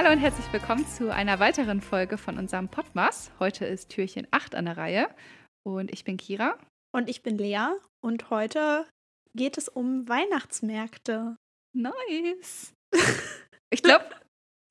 [0.00, 3.32] Hallo und herzlich willkommen zu einer weiteren Folge von unserem Podmas.
[3.40, 5.08] Heute ist Türchen 8 an der Reihe
[5.66, 6.56] und ich bin Kira.
[6.94, 8.86] Und ich bin Lea und heute
[9.34, 11.36] geht es um Weihnachtsmärkte.
[11.76, 12.74] Nice.
[13.70, 14.04] Ich glaube,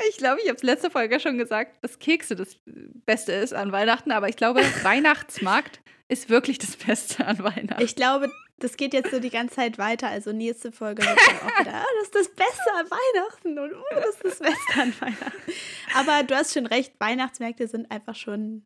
[0.09, 2.57] ich glaube, ich habe es letzte Folge schon gesagt, dass Kekse das
[3.05, 7.83] Beste ist an Weihnachten, aber ich glaube, Weihnachtsmarkt ist wirklich das Beste an Weihnachten.
[7.83, 10.07] Ich glaube, das geht jetzt so die ganze Zeit weiter.
[10.07, 13.73] Also nächste Folge wird dann auch wieder, ah, das ist das Beste an Weihnachten und
[13.73, 15.51] oh, das ist das Beste an Weihnachten.
[15.95, 18.65] Aber du hast schon recht, Weihnachtsmärkte sind einfach schon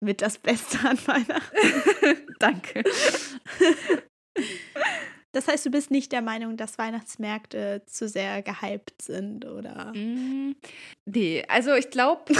[0.00, 2.26] mit das Beste an Weihnachten.
[2.38, 2.84] Danke.
[5.32, 9.92] Das heißt, du bist nicht der Meinung, dass Weihnachtsmärkte zu sehr gehypt sind, oder?
[9.94, 10.54] Mm,
[11.06, 12.34] nee, also ich glaube,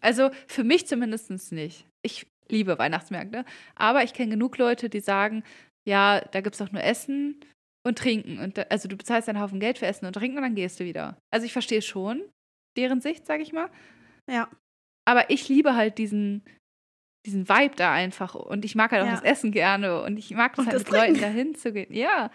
[0.00, 1.86] also für mich zumindest nicht.
[2.02, 5.42] Ich liebe Weihnachtsmärkte, aber ich kenne genug Leute, die sagen,
[5.86, 7.40] ja, da gibt es doch nur Essen
[7.86, 8.38] und Trinken.
[8.38, 10.80] Und da, also du bezahlst einen Haufen Geld für Essen und Trinken und dann gehst
[10.80, 11.16] du wieder.
[11.32, 12.22] Also ich verstehe schon
[12.76, 13.70] deren Sicht, sag ich mal.
[14.30, 14.48] Ja.
[15.08, 16.44] Aber ich liebe halt diesen,
[17.24, 18.34] diesen Vibe da einfach.
[18.34, 19.12] Und ich mag halt auch Ja.
[19.12, 20.02] das Essen gerne.
[20.02, 21.20] Und ich mag das Und halt mit Leuten Trinken.
[21.20, 21.92] dahin zu gehen.
[21.92, 22.30] Ja.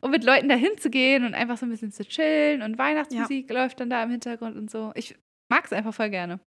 [0.00, 2.62] Und mit Leuten dahin zu gehen und einfach so ein bisschen zu chillen.
[2.62, 4.92] Und Weihnachtsmusik läuft dann da im Hintergrund und so.
[4.94, 5.16] Ich
[5.50, 6.40] mag es einfach voll gerne.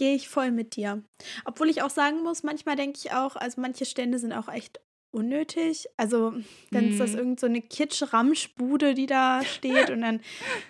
[0.00, 1.04] Gehe ich voll mit dir.
[1.44, 4.80] Obwohl ich auch sagen muss, manchmal denke ich auch, also manche Stände sind auch echt
[5.12, 5.86] unnötig.
[5.96, 6.34] Also
[6.70, 7.18] dann ist das Mhm.
[7.18, 10.20] irgend so eine Kitsch-Ramschbude, die da steht und dann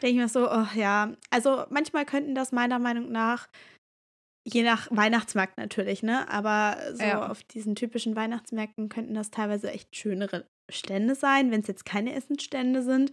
[0.02, 1.12] denke ich mir so, oh ja.
[1.30, 3.48] Also manchmal könnten das meiner Meinung nach,
[4.44, 6.28] je nach Weihnachtsmarkt natürlich, ne?
[6.28, 7.30] Aber so Ja.
[7.30, 12.14] auf diesen typischen Weihnachtsmärkten könnten das teilweise echt schönere Stände sein, wenn es jetzt keine
[12.14, 13.12] Essensstände sind.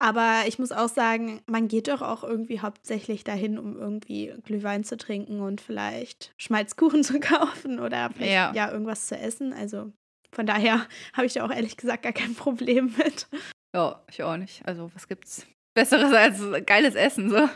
[0.00, 4.84] Aber ich muss auch sagen, man geht doch auch irgendwie hauptsächlich dahin, um irgendwie Glühwein
[4.84, 8.52] zu trinken und vielleicht Schmalzkuchen zu kaufen oder vielleicht Ja.
[8.54, 9.52] ja, irgendwas zu essen.
[9.52, 9.92] Also
[10.32, 13.26] von daher habe ich da auch ehrlich gesagt gar kein Problem mit.
[13.74, 14.66] Ja, ich auch nicht.
[14.66, 17.48] Also, was gibt's Besseres als geiles Essen, so?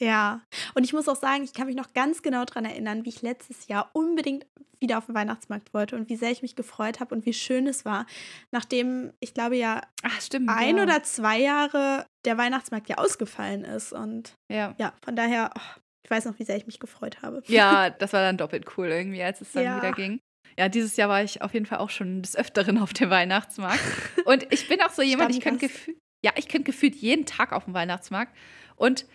[0.00, 0.42] Ja,
[0.74, 3.22] und ich muss auch sagen, ich kann mich noch ganz genau daran erinnern, wie ich
[3.22, 4.46] letztes Jahr unbedingt
[4.80, 7.66] wieder auf den Weihnachtsmarkt wollte und wie sehr ich mich gefreut habe und wie schön
[7.66, 8.06] es war,
[8.52, 10.48] nachdem ich glaube ja Ach, stimmt.
[10.50, 10.82] ein ja.
[10.84, 13.92] oder zwei Jahre der Weihnachtsmarkt ja ausgefallen ist.
[13.92, 14.76] Und Ja.
[14.78, 17.42] ja, von daher, oh, ich weiß noch, wie sehr ich mich gefreut habe.
[17.48, 19.76] Ja, das war dann doppelt cool irgendwie, als es dann Ja.
[19.78, 20.20] wieder ging.
[20.56, 23.80] Ja, dieses Jahr war ich auf jeden Fall auch schon des Öfteren auf dem Weihnachtsmarkt.
[24.24, 27.52] Und ich bin auch so jemand, ich könnte gefühlt, ja, ich könnte gefühlt jeden Tag
[27.52, 28.36] auf dem Weihnachtsmarkt.
[28.76, 29.06] Und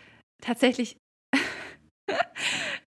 [0.41, 0.97] tatsächlich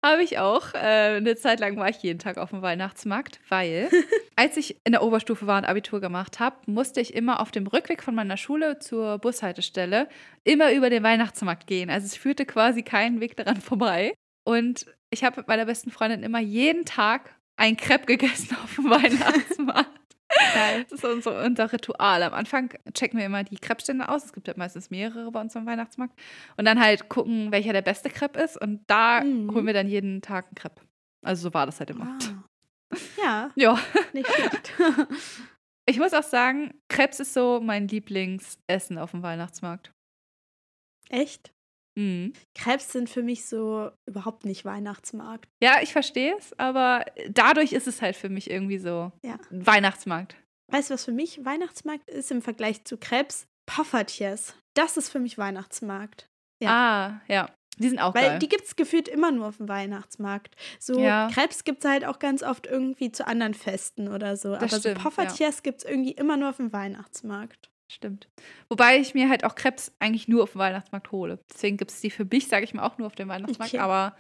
[0.04, 3.90] habe ich auch, äh, eine Zeit lang war ich jeden Tag auf dem Weihnachtsmarkt, weil
[4.36, 7.68] als ich in der Oberstufe war und Abitur gemacht habe, musste ich immer auf dem
[7.68, 10.08] Rückweg von meiner Schule zur Bushaltestelle
[10.44, 11.90] immer über den Weihnachtsmarkt gehen.
[11.90, 14.14] Also es führte quasi keinen Weg daran vorbei.
[14.48, 18.90] Und ich habe mit meiner besten Freundin immer jeden Tag ein Crepe gegessen auf dem
[18.90, 19.90] Weihnachtsmarkt.
[20.54, 20.84] Geil.
[20.90, 22.24] Das ist unser, unser Ritual.
[22.24, 24.26] Am Anfang checken wir immer die Crepe-Stände aus.
[24.26, 26.20] Es gibt halt meistens mehrere bei uns am Weihnachtsmarkt.
[26.58, 28.60] Und dann halt gucken, welcher der beste Crepe ist.
[28.60, 29.54] Und da Mhm.
[29.54, 30.82] holen wir dann jeden Tag einen Crepe.
[31.24, 32.18] Also so war das halt immer.
[32.22, 33.00] Ah.
[33.24, 33.80] Ja, Ja.
[34.14, 34.74] nicht schlecht.
[35.86, 39.92] Ich muss auch sagen, Crepes ist so mein Lieblingsessen auf dem Weihnachtsmarkt.
[41.10, 41.54] Echt?
[41.98, 42.34] Mhm.
[42.56, 45.48] Crepes sind für mich so überhaupt nicht Weihnachtsmarkt.
[45.64, 49.38] Ja, ich verstehe es, aber dadurch ist es halt für mich irgendwie so Ja.
[49.50, 50.36] Weihnachtsmarkt.
[50.72, 53.48] Weißt du, was für mich Weihnachtsmarkt ist im Vergleich zu Crepes?
[53.68, 54.56] Poffertjes.
[54.76, 56.28] Das ist für mich Weihnachtsmarkt.
[56.62, 56.70] Ja.
[56.70, 57.50] Ah, ja.
[57.78, 58.40] Die sind auch Weil geil.
[58.40, 60.56] die gibt es gefühlt immer nur auf dem Weihnachtsmarkt.
[60.80, 61.30] So Ja.
[61.34, 64.56] Crepes gibt es halt auch ganz oft irgendwie zu anderen Festen oder so.
[64.56, 67.70] Aber stimmt, so Poffertjes gibt es irgendwie immer nur auf dem Weihnachtsmarkt.
[67.92, 68.28] Stimmt.
[68.70, 71.40] Wobei ich mir halt auch Crepes eigentlich nur auf dem Weihnachtsmarkt hole.
[71.54, 73.74] Deswegen gibt es die für mich, sage ich mal, auch nur auf dem Weihnachtsmarkt.
[73.74, 73.82] Okay.
[73.82, 74.16] Aber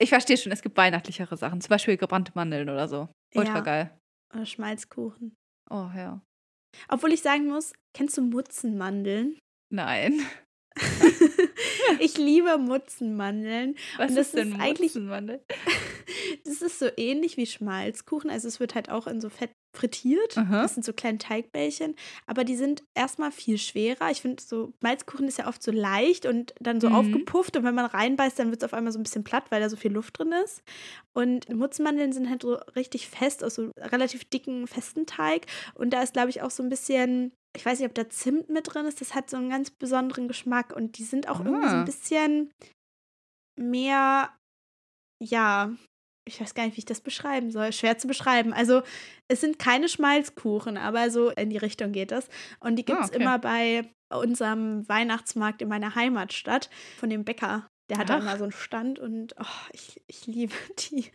[0.00, 1.60] ich verstehe schon, es gibt weihnachtlichere Sachen.
[1.60, 3.08] Zum Beispiel gebrannte Mandeln oder so.
[3.34, 3.60] Ultra Ja.
[3.60, 3.98] geil.
[4.34, 5.34] Oder Schmalzkuchen.
[5.70, 6.20] Oh ja.
[6.88, 9.38] Obwohl ich sagen muss, kennst du Mutzenmandeln?
[9.72, 10.20] Nein.
[11.98, 13.76] ich liebe Mutzenmandeln.
[13.96, 15.42] Was ist denn ist eigentlich- Mutzenmandel?
[16.44, 18.30] Das ist so ähnlich wie Schmalzkuchen.
[18.30, 20.36] Also es wird halt auch in so Fett frittiert.
[20.36, 20.62] Aha.
[20.62, 21.94] Das sind so kleine Teigbällchen.
[22.26, 24.10] Aber die sind erstmal viel schwerer.
[24.10, 26.94] Ich finde, so Schmalzkuchen ist ja oft so leicht und dann so Mhm.
[26.94, 27.56] aufgepufft.
[27.56, 29.70] Und wenn man reinbeißt, dann wird es auf einmal so ein bisschen platt, weil da
[29.70, 30.62] so viel Luft drin ist.
[31.14, 35.46] Und Mutzenmandeln sind halt so richtig fest, aus so relativ dicken, festen Teig.
[35.74, 38.50] Und da ist, glaube ich, auch so ein bisschen, ich weiß nicht, ob da Zimt
[38.50, 39.00] mit drin ist.
[39.00, 40.74] Das hat so einen ganz besonderen Geschmack.
[40.76, 41.78] Und die sind auch irgendwie so Ah.
[41.80, 42.50] ein bisschen
[43.58, 44.34] mehr,
[45.22, 45.72] ja,
[46.24, 47.72] ich weiß gar nicht, wie ich das beschreiben soll.
[47.72, 48.52] Schwer zu beschreiben.
[48.52, 48.82] Also,
[49.28, 52.28] es sind keine Schmalzkuchen, aber so in die Richtung geht es.
[52.60, 53.20] Und die gibt es okay.
[53.20, 57.66] immer bei unserem Weihnachtsmarkt in meiner Heimatstadt von dem Bäcker.
[57.90, 58.22] Der hat da Ach.
[58.22, 60.54] immer so einen Stand und oh, ich, ich liebe
[60.90, 61.10] die.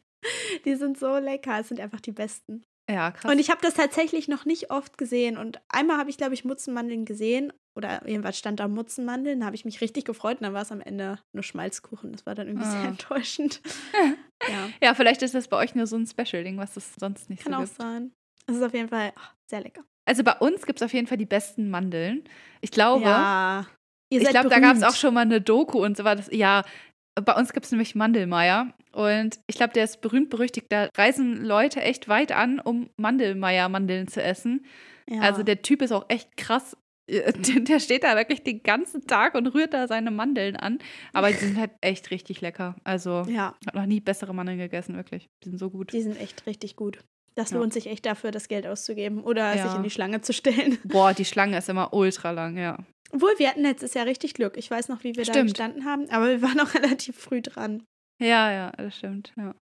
[0.66, 1.60] Die sind so lecker.
[1.60, 2.64] Es sind einfach die besten.
[2.90, 3.32] Ja, krass.
[3.32, 5.38] Und ich habe das tatsächlich noch nicht oft gesehen.
[5.38, 7.54] Und einmal habe ich, glaube ich, Mutzenmandeln gesehen.
[7.78, 9.40] oder irgendwas stand da Mutzenmandeln.
[9.42, 12.12] Da habe ich mich richtig gefreut und dann war es am Ende nur Schmalzkuchen.
[12.14, 12.88] Das war dann irgendwie sehr Ah.
[12.88, 13.62] enttäuschend.
[14.50, 17.44] ja, Ja, vielleicht ist das bei euch nur so ein Special-Ding, was es sonst nicht
[17.44, 17.78] kann so auch gibt.
[17.78, 18.12] sein.
[18.48, 19.84] Es ist auf jeden Fall ach, sehr lecker.
[20.06, 22.24] Also bei uns gibt es auf jeden Fall die besten Mandeln.
[22.62, 23.68] Ich glaube, Ja.
[24.10, 26.30] Ich glaube, da gab es auch schon mal eine Doku und so war das.
[26.32, 26.64] Ja,
[27.16, 28.74] bei uns gibt es nämlich Mandelmeier.
[28.94, 30.68] Und ich glaube, der ist berühmt berüchtigt.
[30.70, 34.66] Da reisen Leute echt weit an, um Mandelmeier-Mandeln zu essen.
[35.10, 35.22] Ja.
[35.22, 36.78] Also der Typ ist auch echt krass.
[37.08, 37.32] Äh,
[37.64, 40.80] Der steht da wirklich den ganzen Tag und rührt da seine Mandeln an.
[41.14, 42.76] Aber die sind halt echt richtig lecker.
[42.84, 45.28] Also, ich ja, habe noch nie bessere Mandeln gegessen, wirklich.
[45.44, 45.94] Die sind so gut.
[45.94, 47.00] die sind echt richtig gut.
[47.36, 47.58] Das Ja.
[47.60, 49.68] lohnt sich echt dafür, das Geld auszugeben oder Ja.
[49.68, 50.80] sich in die Schlange zu stellen.
[50.84, 52.78] Boah, die Schlange ist immer ultra lang, ja.
[53.12, 54.58] Obwohl, wir hatten letztes Jahr richtig Glück.
[54.58, 55.52] Ich weiß noch, wie wir da Stimmt.
[55.52, 57.84] gestanden haben, aber wir waren auch relativ früh dran.
[58.20, 59.34] Ja, ja, das stimmt.
[59.38, 59.56] Ja.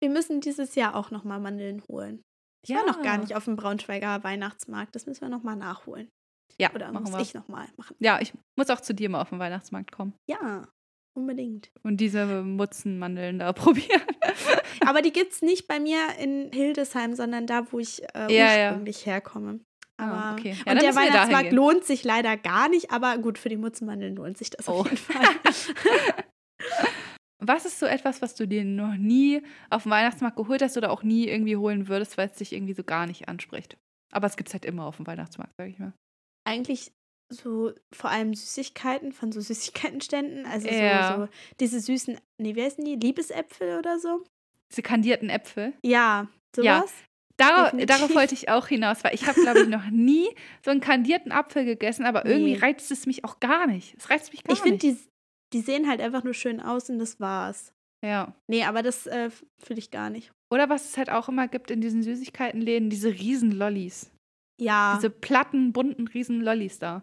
[0.00, 2.22] Wir müssen dieses Jahr auch nochmal Mandeln holen.
[2.66, 4.94] Ich war noch gar nicht auf dem Braunschweiger Weihnachtsmarkt.
[4.94, 6.08] Das müssen wir nochmal nachholen.
[6.60, 7.20] Ja, Oder machen muss wir.
[7.20, 7.94] ich nochmal machen?
[8.00, 10.66] Ja, ich muss auch zu dir mal auf den Weihnachtsmarkt kommen Ja,
[11.14, 11.70] unbedingt.
[11.84, 14.02] und diese Mutzenmandeln da probieren.
[14.86, 18.56] Aber die gibt es nicht bei mir in Hildesheim, sondern da, wo ich äh, Ja,
[18.56, 18.68] ja.
[18.70, 19.60] ursprünglich herkomme.
[20.00, 20.56] Aber Ah, okay.
[20.64, 24.38] Ja, und der Weihnachtsmarkt lohnt sich leider gar nicht, aber gut, für die Mutzenmandeln lohnt
[24.38, 24.80] sich das Oh.
[24.80, 25.26] auf jeden Fall.
[27.40, 30.90] Was ist so etwas, was du dir noch nie auf dem Weihnachtsmarkt geholt hast oder
[30.90, 33.76] auch nie irgendwie holen würdest, weil es dich irgendwie so gar nicht anspricht?
[34.12, 35.92] Aber es gibt es halt immer auf dem Weihnachtsmarkt, sag ich mal.
[36.48, 36.92] Eigentlich
[37.30, 40.46] so vor allem Süßigkeiten von so Süßigkeitenständen.
[40.46, 41.16] Also Ja.
[41.16, 41.28] so, so
[41.60, 42.96] diese süßen, nee, wie heißen die?
[42.96, 44.24] Liebesäpfel oder so?
[44.70, 45.72] Diese kandierten Äpfel.
[45.84, 46.66] Ja, sowas.
[46.66, 47.04] Ja.
[47.40, 47.86] Darauf, Definitiv.
[47.96, 50.26] darauf wollte ich auch hinaus, weil ich habe, glaube ich, noch nie
[50.64, 52.58] so einen kandierten Apfel gegessen, aber irgendwie Nee.
[52.58, 53.94] reizt es mich auch gar nicht.
[53.96, 54.98] Es reizt mich gar Ich finde, nicht.
[55.04, 55.08] die,
[55.58, 57.72] die sehen halt einfach nur schön aus und das war's.
[58.04, 58.34] Ja.
[58.48, 59.30] Nee, aber das äh,
[59.62, 60.32] fühle ich gar nicht.
[60.52, 64.10] Oder was es halt auch immer gibt in diesen Süßigkeitenläden, diese riesen Lollis.
[64.60, 67.02] Ja, Diese platten, bunten, riesen Lollis da.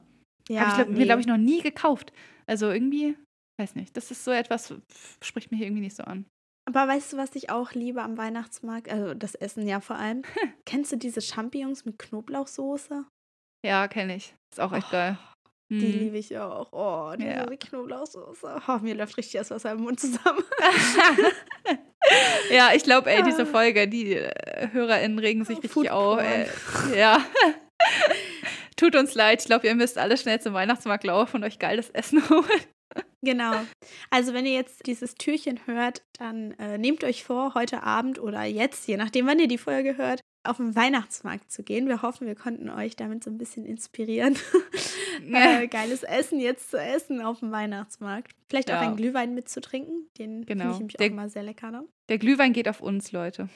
[0.50, 1.06] ja Habe ich glaub, mir, nee.
[1.06, 2.12] glaube ich, noch nie gekauft.
[2.48, 3.18] Also irgendwie,
[3.60, 4.74] weiß nicht, das ist so etwas,
[5.22, 6.26] spricht mich irgendwie nicht so an.
[6.68, 8.90] Aber weißt du, was ich auch liebe am Weihnachtsmarkt?
[8.90, 10.24] Also das Essen ja vor allem.
[10.66, 13.06] Kennst du diese Champignons mit Knoblauchsoße?
[13.66, 14.36] Ja, kenne ich.
[14.52, 15.18] Ist auch echt geil.
[15.72, 16.00] Die Hm.
[16.00, 16.72] liebe ich auch.
[16.74, 17.46] Oh, diese Ja.
[17.46, 18.62] Knoblauchsoße.
[18.68, 20.44] Oh, mir läuft richtig das Wasser im Mund zusammen.
[22.52, 23.46] ja, ich glaube, ey, diese Ah.
[23.46, 26.20] Folge, die äh, HörerInnen regen sich richtig Food auf.
[26.22, 26.48] Ey.
[26.98, 27.24] Ja.
[28.78, 29.42] Tut uns leid.
[29.42, 32.62] Ich glaube, ihr müsst alle schnell zum Weihnachtsmarkt laufen und euch geiles Essen holen.
[33.22, 33.54] Genau.
[34.10, 38.44] Also wenn ihr jetzt dieses Türchen hört, dann äh, nehmt euch vor, heute Abend oder
[38.44, 41.88] jetzt, je nachdem, wann ihr die Folge hört, auf den Weihnachtsmarkt zu gehen.
[41.88, 44.38] Wir hoffen, wir konnten euch damit so ein bisschen inspirieren,
[45.34, 48.32] äh, geiles Essen jetzt zu essen auf dem Weihnachtsmarkt.
[48.50, 48.82] Vielleicht auch Ja.
[48.82, 50.08] einen Glühwein mitzutrinken.
[50.18, 50.72] Den finde Genau.
[50.72, 51.72] ich nämlich Der- auch immer sehr lecker.
[51.72, 51.86] Ne?
[52.10, 53.50] Der Glühwein geht auf uns, Leute.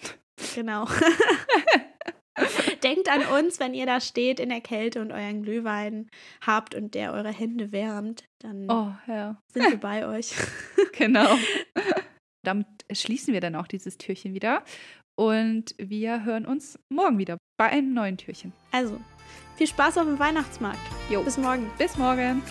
[0.55, 0.87] Genau.
[2.83, 6.09] Denkt an uns, wenn ihr da steht in der Kälte und euren Glühwein
[6.41, 9.41] habt und der eure Hände wärmt, dann Oh, ja.
[9.53, 10.31] sind wir bei euch.
[10.93, 11.37] Genau.
[12.45, 14.63] Damit schließen wir dann auch dieses Türchen wieder.
[15.19, 18.53] Und wir hören uns morgen wieder bei einem neuen Türchen.
[18.71, 18.97] Also,
[19.57, 20.79] viel Spaß auf dem Weihnachtsmarkt.
[21.09, 21.21] Jo.
[21.23, 21.69] Bis morgen.
[21.77, 22.41] Bis morgen.